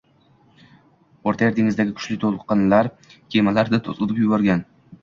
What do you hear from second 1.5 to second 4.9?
dengizidagi kuchli to‘lqinlar kemalarini to‘zitib yuborgan,.